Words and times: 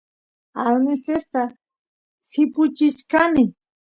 arnesesta 0.63 1.41
sipuchichkani 2.29 3.43